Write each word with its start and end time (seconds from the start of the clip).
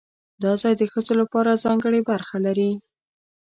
دا 0.43 0.51
ځای 0.61 0.73
د 0.77 0.83
ښځو 0.91 1.13
لپاره 1.21 1.61
ځانګړې 1.63 2.01
برخه 2.09 2.37
لري. 2.45 2.71